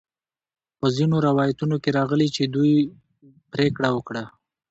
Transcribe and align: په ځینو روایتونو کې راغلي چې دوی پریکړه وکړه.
په 0.79 0.87
ځینو 0.97 1.15
روایتونو 1.27 1.75
کې 1.83 1.89
راغلي 1.99 2.27
چې 2.35 2.43
دوی 2.55 2.73
پریکړه 3.53 3.89
وکړه. 3.93 4.23